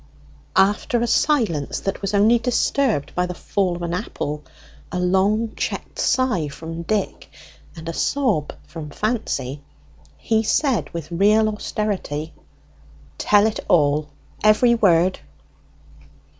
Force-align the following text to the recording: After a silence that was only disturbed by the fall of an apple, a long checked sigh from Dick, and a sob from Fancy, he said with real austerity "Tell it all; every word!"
After 0.55 0.99
a 0.99 1.05
silence 1.05 1.79
that 1.81 2.01
was 2.01 2.15
only 2.15 2.39
disturbed 2.39 3.13
by 3.13 3.27
the 3.27 3.35
fall 3.35 3.75
of 3.75 3.83
an 3.83 3.93
apple, 3.93 4.43
a 4.91 4.99
long 4.99 5.53
checked 5.55 5.99
sigh 5.99 6.47
from 6.47 6.81
Dick, 6.81 7.29
and 7.75 7.87
a 7.87 7.93
sob 7.93 8.51
from 8.65 8.89
Fancy, 8.89 9.61
he 10.17 10.41
said 10.41 10.89
with 10.89 11.11
real 11.11 11.47
austerity 11.47 12.33
"Tell 13.19 13.45
it 13.45 13.59
all; 13.69 14.09
every 14.43 14.73
word!" 14.73 15.19